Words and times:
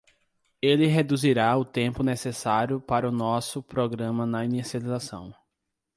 Ele 0.59 0.87
reduzirá 0.87 1.55
o 1.55 1.63
tempo 1.63 2.01
necessário 2.01 2.81
para 2.81 3.07
o 3.07 3.11
nosso 3.11 3.61
programa 3.61 4.25
na 4.25 4.43
inicialização. 4.43 5.31